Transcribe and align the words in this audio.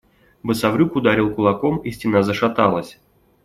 Басаврюк 0.43 0.95
ударил 0.95 1.31
кулаком, 1.31 1.77
и 1.77 1.91
стена 1.91 2.23
зашаталась. 2.23 2.99